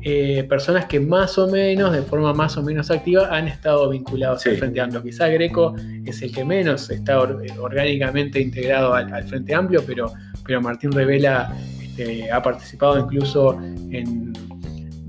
[0.01, 4.41] Eh, personas que más o menos, de forma más o menos activa, han estado vinculados
[4.41, 4.49] Sí.
[4.49, 5.03] al Frente Amplio.
[5.03, 9.83] Quizá Greco es el que menos está or- eh, orgánicamente integrado al, al Frente Amplio,
[9.85, 10.11] pero,
[10.45, 13.59] pero Martín Revela este, ha participado incluso
[13.91, 14.31] en.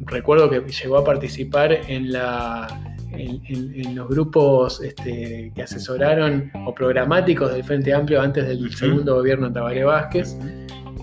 [0.06, 2.66] Recuerdo que llegó a participar en la.
[3.12, 8.72] En, en- en los grupos este, que asesoraron o programáticos del Frente Amplio antes del
[8.74, 10.36] segundo gobierno de Tabaré Vázquez.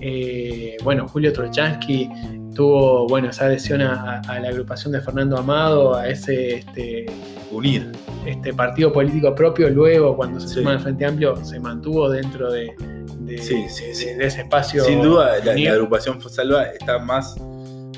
[0.01, 2.09] Eh, bueno, Julio Trochansky
[2.55, 7.05] tuvo bueno, esa adhesión a, a la agrupación de Fernando Amado, a ese este,
[7.51, 7.91] Unir.
[8.25, 10.53] este partido político propio, luego cuando se Sí.
[10.55, 12.71] suma al Frente Amplio se mantuvo dentro de,
[13.19, 14.05] de- Sí, sí, de- sí.
[14.13, 14.83] de ese espacio.
[14.83, 17.35] Sin duda, la, la agrupación Fosalva está más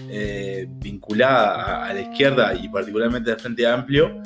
[0.10, 4.22] eh, vinculada a, a la izquierda y particularmente al Frente Amplio,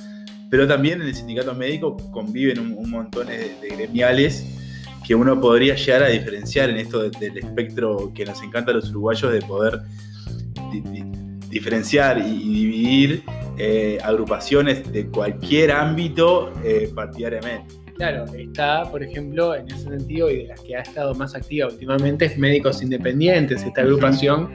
[0.49, 4.45] pero también en el sindicato médico conviven un, un montón de gremiales
[5.05, 8.75] que uno podría llegar a diferenciar en esto de- del espectro que nos encanta a
[8.75, 9.79] los uruguayos de poder
[10.71, 11.03] di- di-
[11.49, 13.23] diferenciar y, y dividir
[13.57, 17.75] eh, agrupaciones de cualquier ámbito eh, partidariamente.
[17.95, 21.67] Claro, está, por ejemplo, en ese sentido, y de las que ha estado más activa
[21.67, 24.49] últimamente, es Médicos Independientes, esta agrupación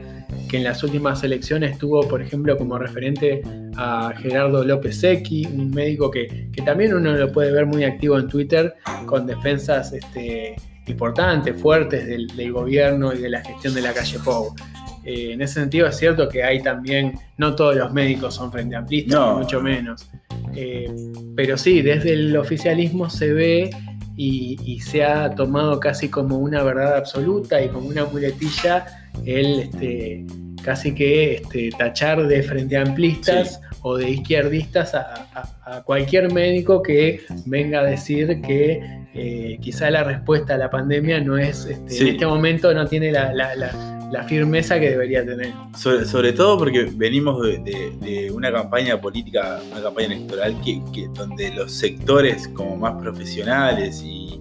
[0.48, 3.42] que en las últimas elecciones tuvo, por ejemplo, como referente
[3.76, 8.18] a Gerardo López Secchi, un médico que, que también uno lo puede ver muy activo
[8.18, 8.74] en Twitter,
[9.06, 14.18] con defensas este, importantes, fuertes del, del gobierno y de la gestión de la calle
[14.18, 14.54] Pou.
[15.04, 18.76] Eh, en ese sentido es cierto que hay también, no todos los médicos son frente
[18.76, 19.38] amplistas, No.
[19.38, 20.08] mucho menos.
[20.54, 20.90] Eh,
[21.36, 23.70] pero sí, desde el oficialismo se ve
[24.16, 28.86] y, y se ha tomado casi como una verdad absoluta y como una muletilla
[29.24, 30.24] el este,
[30.62, 36.82] casi que este, tachar de frente amplistas o de izquierdistas a, a- a cualquier médico
[36.82, 38.80] que venga a decir que
[39.14, 42.02] eh, quizá la respuesta a la pandemia no es, este, Sí.
[42.02, 45.52] en este momento no tiene la, la- la- la firmeza que debería tener.
[45.76, 52.48] Sobre, todo porque venimos de, una campaña política, una campaña electoral que, donde los sectores
[52.48, 54.34] como más profesionales y,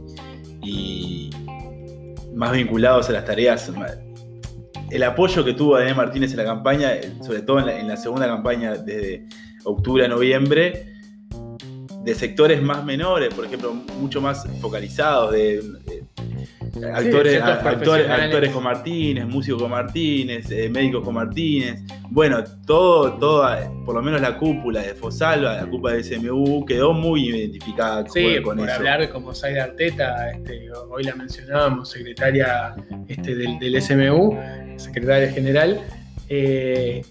[2.33, 3.71] más vinculados a las tareas,
[4.91, 6.91] el apoyo que tuvo Daniel Martínez en la campaña,
[7.25, 9.25] sobre todo en la, segunda campaña desde
[9.63, 10.93] octubre a noviembre,
[12.03, 15.63] de sectores más menores, por ejemplo, mucho más focalizados, de
[16.85, 21.81] actores, actores, actores con Martínez, músicos con Martínez, eh, médicos con Martínez.
[22.09, 26.93] Bueno, todo, toda, por lo menos la cúpula de Fosalva, la cúpula de SMU, quedó
[26.93, 28.77] muy identificada con, Sí, con por eso.
[28.77, 32.75] hablar como Zaida Arteta, este, hoy la mencionábamos, secretaria
[33.07, 34.37] este, del, del SMU,
[34.77, 35.81] secretaria general.
[36.29, 37.03] Eh,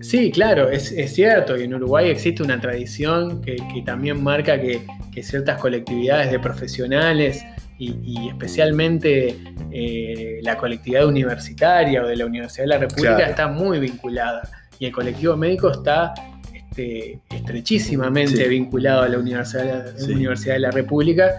[0.00, 4.60] sí, claro, es, es cierto, y en Uruguay existe una tradición que, que también marca
[4.60, 7.44] que, que ciertas colectividades de profesionales
[7.78, 9.36] y, y especialmente
[9.70, 13.30] eh, la colectividad universitaria o de la Universidad de la República Claro.
[13.30, 14.42] está muy vinculada
[14.78, 16.14] y el colectivo médico está
[16.52, 18.48] este, estrechísimamente Sí.
[18.48, 20.12] vinculado a la Universidad, Sí.
[20.12, 21.30] Universidad de la República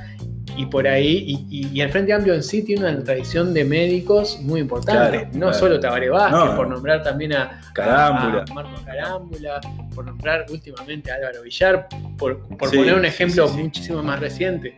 [0.58, 3.66] y por ahí, y, y- y el Frente Amplio en sí tiene una tradición de
[3.66, 5.54] médicos muy importante, Claro, no claro.
[5.54, 8.46] solo Tabaré Vázquez, No, por nombrar también a, Carámbula.
[8.50, 9.60] a Marcos Carámbula,
[9.94, 13.64] por nombrar últimamente a Álvaro Villar, por, por Sí, poner un ejemplo sí, sí.
[13.64, 14.74] muchísimo más reciente.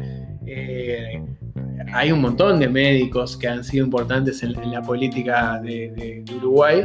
[0.48, 1.22] Eh,
[1.94, 6.22] hay un montón de médicos que han sido importantes en, en la política de, de-
[6.26, 6.84] de Uruguay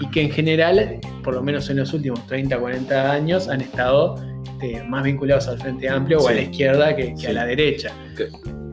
[0.00, 4.16] y que en general, por lo menos en los últimos 30, 40 años, han estado
[4.44, 7.26] este, más vinculados al Frente Amplio o a la izquierda que, que Sí.
[7.26, 7.92] a la derecha.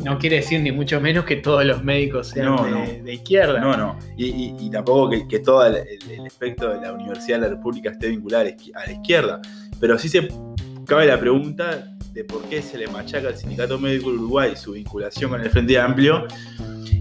[0.04, 3.04] No quiere decir ni mucho menos que todos los médicos sean No, de, no.
[3.04, 3.60] de izquierda.
[3.60, 4.00] No, no.
[4.17, 7.41] Y, y- y tampoco que, que todo el, el- el espectro de la Universidad de
[7.43, 9.39] la República esté vinculado a la izquierda.
[9.80, 10.28] Pero sí se
[10.91, 15.32] cabe la pregunta de por qué se le machaca al Sindicato Médico Uruguay su vinculación
[15.32, 16.27] con el Frente Amplio.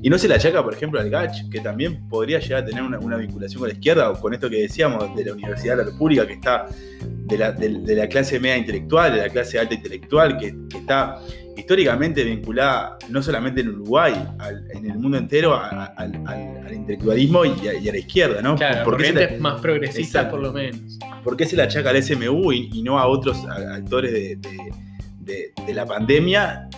[0.01, 2.85] Y no se le achaca, por ejemplo, al GACH, que también podría llegar a tener
[2.85, 5.91] una, vinculación con la izquierda, o con esto que decíamos de la Universidad de la
[5.91, 6.69] República, que está
[7.03, 11.19] de la, de- la clase media intelectual, de la clase alta intelectual, que está
[11.61, 16.67] históricamente vinculada no solamente en Uruguay, al- en el mundo entero, a- a- al, al-
[16.67, 18.57] al intelectualismo y a, y a la izquierda, ¿no?
[18.57, 20.31] Claro, ¿Por qué se corrientes le- más progresistas Exacto.
[20.33, 20.99] por lo menos.
[21.25, 24.73] ¿Por qué se le achaca al SMU y, y no a otros actores de, de-
[25.21, 26.69] de- de la pandemia?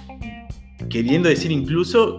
[0.90, 2.18] Queriendo decir incluso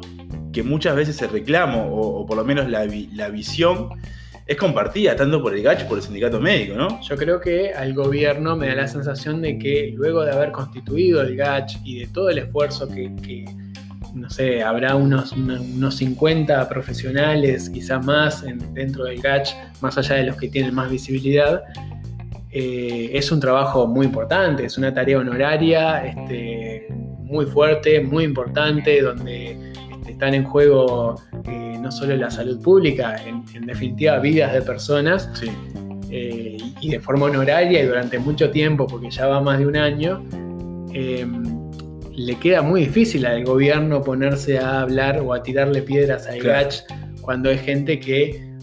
[0.51, 3.89] que muchas veces el reclamo, o, o por lo menos la, la visión,
[4.45, 7.01] es compartida tanto por el GACH por el sindicato médico, ¿no?
[7.01, 11.21] Yo creo que al gobierno me da la sensación de que luego de haber constituido
[11.21, 13.45] el GACH y de todo el esfuerzo que,
[14.13, 19.49] no sé, habrá unos, unos 50 profesionales, quizá más, en- dentro del GACH,
[19.81, 21.63] más allá de los que tienen más visibilidad,
[22.51, 29.01] eh, es un trabajo muy importante, es una tarea honoraria este, muy fuerte, muy importante,
[29.01, 29.72] donde
[30.13, 31.15] están en juego
[31.47, 35.49] eh, no solo la salud pública, en, en definitiva vidas de personas Sí.
[36.09, 39.75] eh, y de forma honoraria y durante mucho tiempo, porque ya va más de un
[39.77, 40.23] año,
[40.93, 41.25] eh,
[42.15, 46.65] le queda muy difícil al gobierno ponerse a hablar o a tirarle piedras al Claro.
[46.69, 46.83] GACH
[47.21, 48.53] cuando hay gente que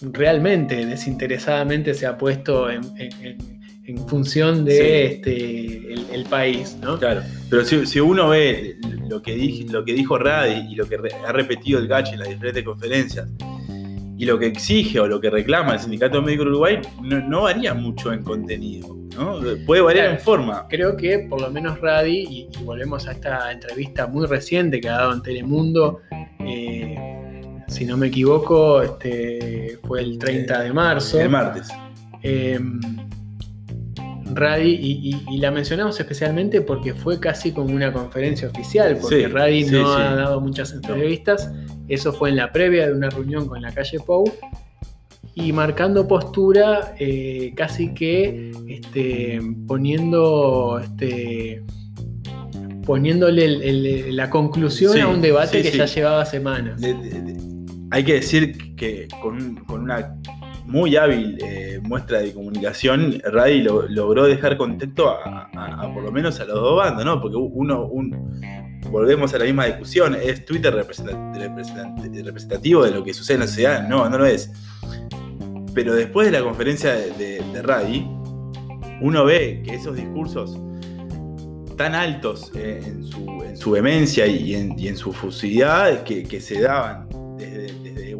[0.00, 3.54] realmente desinteresadamente se ha puesto en, en- en-
[3.86, 5.14] en función de Sí.
[5.14, 6.98] este, el, el país, ¿no?
[6.98, 8.76] Claro, pero si, si uno ve
[9.08, 12.20] lo que, dije, lo que dijo Radi y lo que ha repetido el Gachi en
[12.20, 13.28] las diferentes conferencias
[14.16, 17.74] y lo que exige o lo que reclama el Sindicato Médico Uruguay, no, no varía
[17.74, 19.40] mucho en contenido, ¿no?
[19.66, 20.18] Puede variar Claro.
[20.18, 20.66] en forma.
[20.68, 24.88] Creo que por lo menos Radi, y, y volvemos a esta entrevista muy reciente que
[24.88, 26.00] ha dado en Telemundo,
[26.38, 26.96] eh,
[27.66, 31.20] si no me equivoco, este, fue el 30 de marzo.
[31.20, 31.68] El martes.
[32.22, 32.58] Eh,
[34.34, 39.22] Radi, y, y- y la mencionamos especialmente porque fue casi como una conferencia oficial, porque
[39.22, 40.02] Sí, Radi sí, no sí.
[40.02, 41.50] ha dado muchas entrevistas.
[41.88, 44.24] Eso fue en la previa de una reunión con la calle Pou.
[45.36, 51.62] Y marcando postura, eh, casi que este, poniendo este,
[52.86, 56.80] poniéndole el- el- la conclusión a un debate que ya llevaba semanas.
[56.80, 57.36] De- de- de-
[57.90, 60.16] hay que decir que con, con una
[60.64, 66.40] muy hábil eh, muestra de comunicación, Radi lo- logró dejar contento a, por lo menos
[66.40, 67.20] a los dos bandos, ¿no?
[67.20, 68.40] Porque uno, un,
[68.90, 73.40] volvemos a la misma discusión, ¿es Twitter representa- representa- representativo de lo que sucede en
[73.40, 73.88] la sociedad?
[73.88, 74.50] No, no lo es.
[75.74, 77.10] Pero después de la conferencia de,
[77.52, 78.06] de, Radi,
[79.00, 80.58] uno ve que esos discursos
[81.76, 87.08] tan altos eh, en, su, en su vehemencia y en, su fusilidad que, se daban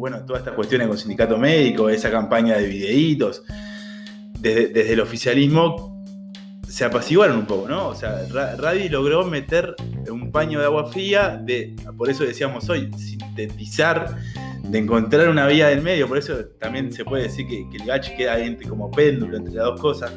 [0.05, 3.43] bueno, todas estas cuestiones con sindicato médico, esa campaña de videitos,
[4.39, 5.99] desde, desde el oficialismo
[6.69, 7.87] se apaciguaron un poco, ¿no?
[7.87, 9.73] O sea, Ra- Radi logró meter
[10.11, 14.15] un paño de agua fría, de, por eso decíamos hoy, sintetizar,
[14.61, 18.15] de encontrar una vía del medio, por eso también se puede decir que, el Gach
[18.15, 20.11] queda entre- como péndulo entre las dos cosas.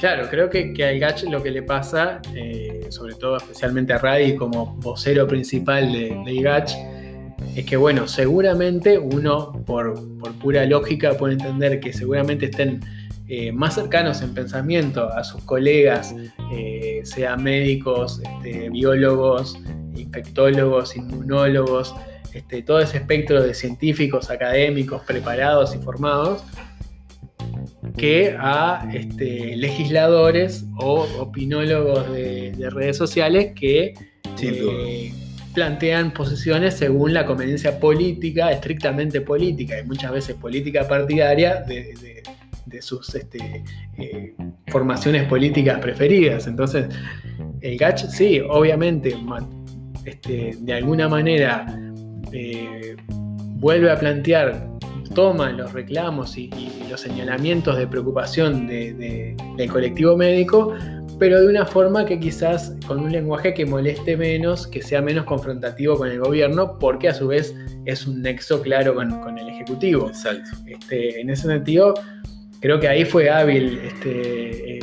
[0.00, 3.98] Claro, creo que, que al Gach lo que le pasa, eh, sobre todo especialmente a
[3.98, 6.70] Radi como vocero principal de- del Gach,
[7.54, 12.80] es que bueno, seguramente uno por, por pura lógica puede entender que seguramente estén
[13.32, 16.14] eh, más cercanos en pensamiento a sus colegas,
[16.52, 19.56] eh, sean médicos, este, biólogos,
[19.94, 21.94] infectólogos, inmunólogos,
[22.34, 26.42] este, todo ese espectro de científicos, académicos, preparados y formados,
[27.96, 33.94] que a este, legisladores o opinólogos de, de redes sociales que
[34.42, 35.12] eh,
[35.54, 41.92] plantean posiciones según la conveniencia política, estrictamente política y muchas veces política partidaria de,
[42.80, 43.64] sus este,
[43.98, 44.34] eh,
[44.68, 46.46] formaciones políticas preferidas.
[46.46, 46.86] Entonces,
[47.60, 49.16] el GACH sí, obviamente,
[50.04, 51.66] este, de alguna manera
[52.32, 52.96] eh,
[53.56, 54.68] vuelve a plantear,
[55.14, 56.50] toma los reclamos y,
[56.88, 60.74] los señalamientos de preocupación de- de- del colectivo médico,
[61.20, 65.26] pero de una forma que quizás con un lenguaje que moleste menos, que sea menos
[65.26, 67.54] confrontativo con el gobierno, porque a su vez
[67.84, 70.08] es un nexo claro con, con el Ejecutivo.
[70.08, 70.48] Exacto.
[70.66, 71.92] Este, en ese sentido,
[72.60, 74.80] creo que ahí fue hábil este, eh,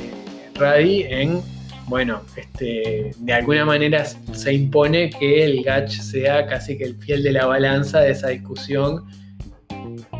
[0.54, 1.41] Radi en,
[1.88, 7.23] bueno, este, de alguna manera se impone que el GACH sea casi que el fiel
[7.23, 9.06] de la balanza de esa discusión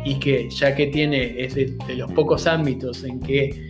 [0.04, 3.67] y que ya que tiene, es de, de los pocos ámbitos en que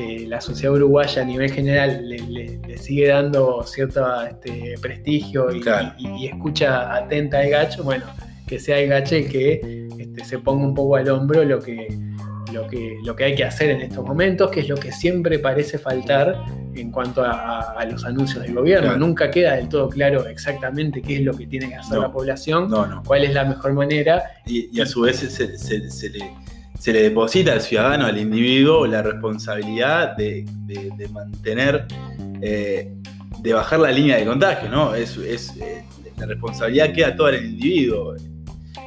[0.00, 5.54] este, la sociedad uruguaya a nivel general le, le- le sigue dando cierto este, prestigio
[5.54, 5.92] y, Claro.
[5.98, 8.04] y- y escucha atenta al gacho, bueno,
[8.46, 11.88] que sea el gacho el que este, se ponga un poco al hombro lo que,
[12.52, 15.38] lo, que, lo que hay que hacer en estos momentos, que es lo que siempre
[15.38, 16.34] parece faltar
[16.74, 18.88] en cuanto a, a- a los anuncios del gobierno.
[18.88, 18.98] Claro.
[18.98, 22.02] Nunca queda del todo claro exactamente qué es lo que tiene que hacer No.
[22.02, 23.02] la población, No, no.
[23.04, 26.30] cuál es la mejor manera Y, y a su vez se, se- se le,
[26.80, 31.86] se le deposita al ciudadano, al individuo, la responsabilidad de, de- mantener,
[32.40, 32.90] eh,
[33.42, 34.94] de bajar la línea de contagio, ¿no?
[34.94, 35.84] Es, es, eh,
[36.16, 38.14] la responsabilidad queda toda en el individuo.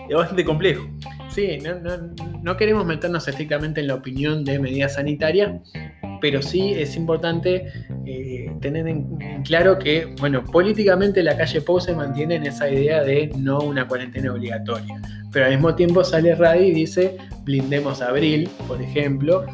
[0.09, 0.87] Es bastante complejo.
[1.33, 5.51] Sí, no, no- no queremos meternos estrictamente en la opinión de medidas sanitarias,
[6.21, 7.65] pero sí es importante
[8.05, 12.69] eh, tener en, en claro que, bueno, políticamente la calle Pou se mantiene en esa
[12.69, 18.01] idea de no una cuarentena obligatoria, pero al mismo tiempo sale Radi y dice blindemos
[18.01, 19.45] abril, por ejemplo,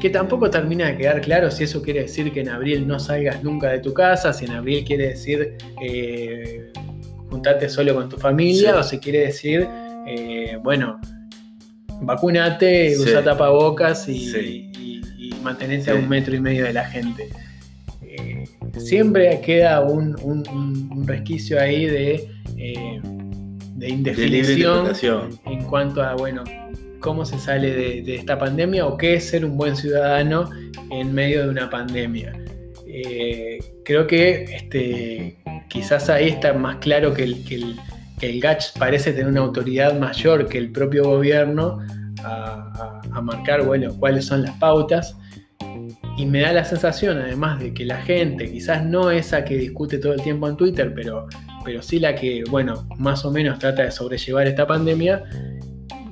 [0.00, 3.42] que tampoco termina de quedar claro si eso quiere decir que en abril no salgas
[3.42, 6.70] nunca de tu casa, si en abril quiere decir eh,
[7.30, 8.78] juntate solo con tu familia, Sí.
[8.78, 9.66] o si quiere decir,
[10.06, 11.00] eh, bueno,
[12.02, 13.00] vacunate, Sí.
[13.02, 14.70] usa tapabocas y, Sí.
[14.78, 15.90] y- y mantenete Sí.
[15.90, 17.28] a un metro y medio de la gente.
[18.02, 18.44] Eh,
[18.78, 23.00] siempre queda un, un- un- un resquicio ahí de, eh,
[23.74, 24.88] de indefinición
[25.46, 26.44] en cuanto a, bueno,
[27.00, 30.48] cómo se sale de, de esta pandemia o qué es ser un buen ciudadano
[30.90, 32.32] en medio de una pandemia.
[32.86, 35.36] Eh, creo que este,
[35.68, 37.76] quizás ahí está más claro que el, que el,
[38.20, 41.78] el GACH parece tener una autoridad mayor que el propio gobierno
[42.24, 45.16] a, marcar bueno, cuáles son las pautas.
[46.18, 49.98] Y me da la sensación, además, de que la gente, quizás no esa que discute
[49.98, 51.26] todo el tiempo en Twitter, pero,
[51.64, 55.22] pero sí la que, bueno, más o menos trata de sobrellevar esta pandemia,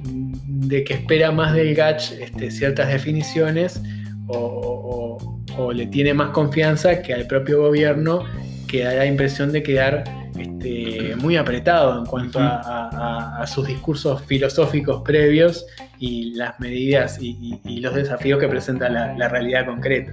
[0.03, 3.81] de que espera más del GACH este, ciertas definiciones
[4.27, 8.25] o, o- o le tiene más confianza que al propio gobierno,
[8.67, 10.05] que da la impresión de quedar
[10.39, 15.65] este, muy apretado en cuanto a, a- a- a sus discursos filosóficos previos
[15.99, 20.13] y las medidas y, y- y los desafíos que presenta la, la realidad concreta.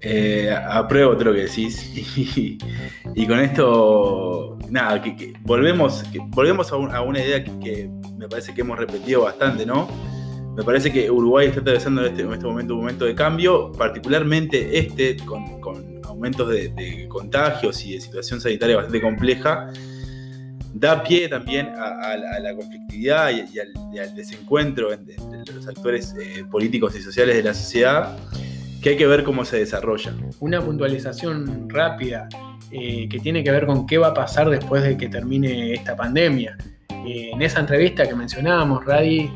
[0.00, 1.92] Eh, apruebo todo lo que decís.
[2.16, 2.58] Y,
[3.14, 7.50] y con esto, nada, que, que volvemos, que volvemos a, un- a una idea que,
[7.58, 9.88] que me parece que hemos repetido bastante, ¿no?
[10.56, 13.70] Me parece que Uruguay está atravesando en este, en este momento un momento de cambio,
[13.72, 19.70] particularmente este, con, con aumentos de, de contagios y de situación sanitaria bastante compleja,
[20.74, 25.14] da pie también a, a a la conflictividad y, y al, y al desencuentro entre,
[25.14, 28.16] entre los actores eh, políticos y sociales de la sociedad,
[28.82, 30.12] que hay que ver cómo se desarrolla.
[30.40, 32.28] Una puntualización rápida
[32.72, 35.96] eh, que tiene que ver con qué va a pasar después de que termine esta
[35.96, 36.56] pandemia.
[37.06, 39.30] Eh, en esa entrevista que mencionábamos, Radi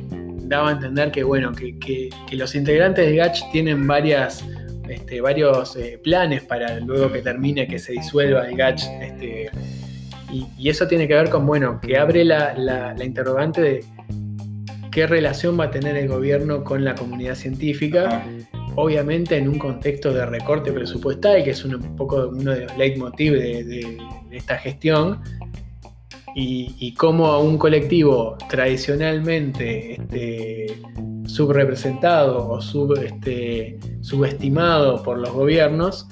[0.44, 4.44] daba a entender que, bueno, que los integrantes de GACH tienen varias,
[4.88, 8.82] este, varios eh, planes para luego que termine, que se disuelva el GACH.
[9.00, 9.50] este,
[10.32, 13.84] y, y eso tiene que ver con, bueno, que abre la, la- la interrogante de
[14.90, 18.24] qué relación va a tener el gobierno con la comunidad científica
[18.74, 22.78] obviamente en un contexto de recorte presupuestal, que es un, un poco uno de los
[22.78, 23.98] leitmotiv de,
[24.30, 25.20] esta gestión,
[26.34, 30.66] y, y cómo a un colectivo tradicionalmente este,
[31.32, 36.06] subrepresentado o sub, este, subestimado por los gobiernos,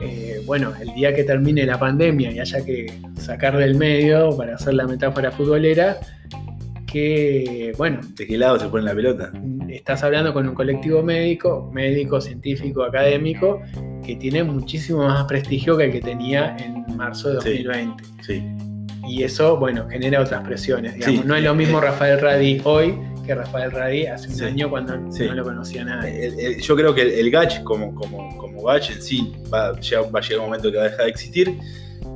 [0.00, 4.54] eh, bueno, el día que termine la pandemia y haya que sacar del medio, para
[4.54, 5.98] hacer la metáfora futbolera,
[6.86, 9.30] que, bueno, ¿De qué lado se pone la pelota?
[9.68, 13.60] estás hablando con un colectivo médico, médico, científico, académico,
[14.04, 17.62] que tiene muchísimo más prestigio que el que tenía en marzo de Sí.
[17.64, 18.04] 2020.
[18.22, 18.42] Sí.
[19.06, 20.94] Y eso, bueno, genera otras presiones.
[20.94, 21.20] Digamos.
[21.20, 21.26] Sí.
[21.26, 22.94] No es lo mismo Rafael Radi hoy
[23.28, 24.44] que Rafael Radi hace un Sí.
[24.44, 25.26] año cuando Sí.
[25.26, 26.58] no lo conocía nadie.
[26.62, 30.18] Yo creo que el, el GACH como, como, como GACH en sí va, ya va
[30.18, 31.58] a llegar un momento que va a dejar de existir,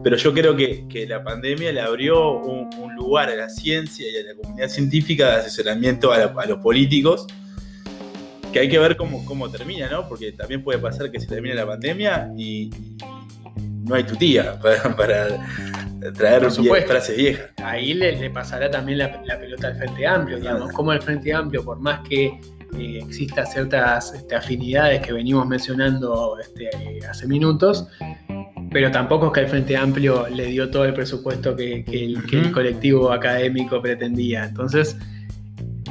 [0.02, 4.06] pero yo creo que, que la pandemia le abrió un, un lugar a la ciencia
[4.10, 7.26] y a la comunidad científica de asesoramiento a, la- a los políticos,
[8.52, 10.08] que hay que ver cómo, cómo termina, ¿no?
[10.08, 12.70] Porque también puede pasar que se termine la pandemia y,
[13.84, 17.50] no hay tu tía para, para traer vie- frases viejas.
[17.62, 21.32] Ahí le, le pasará también la, la pelota al Frente Amplio, digamos, como el Frente
[21.32, 22.26] Amplio, por más que
[22.78, 26.70] eh, exista ciertas este, afinidades que venimos mencionando este,
[27.08, 27.86] hace minutos,
[28.70, 32.24] pero tampoco es que el Frente Amplio le dio todo el presupuesto que, que el,
[32.26, 32.54] que el Ujú.
[32.54, 34.44] colectivo académico pretendía.
[34.44, 34.96] Entonces,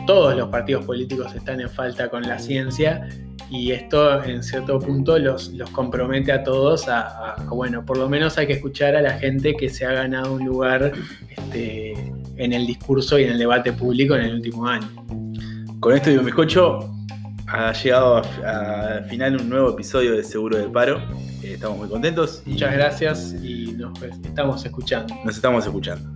[0.08, 3.08] todos los partidos políticos están en falta con la ciencia
[3.52, 7.98] y esto en cierto punto los, los compromete a todos a, a- a, bueno, por
[7.98, 10.94] lo menos hay que escuchar a la gente que se ha ganado un lugar
[11.30, 11.92] este,
[12.38, 14.88] en el discurso y en el debate público en el último año.
[15.80, 16.90] Con esto y un bizcocho
[17.48, 21.00] ha llegado al final un nuevo episodio de Seguro del Paro.
[21.44, 25.14] Eh, estamos muy contentos y Muchas gracias y nos estamos escuchando.
[25.26, 26.10] nos estamos escuchando.